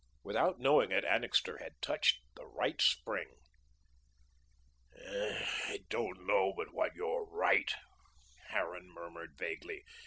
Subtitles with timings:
[0.23, 3.35] Without knowing it, Annixter had touched the right spring.
[4.97, 7.71] "I don't know but what you're right,"
[8.49, 9.85] Harran murmured vaguely.